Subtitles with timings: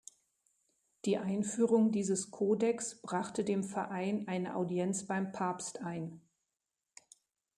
[1.05, 6.19] Die Einführung dieses Kodex brachte dem Verein eine Audienz beim Papst ein.